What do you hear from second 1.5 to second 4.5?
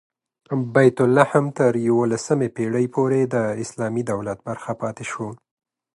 تر یوولسمې پېړۍ پورې د اسلامي دولت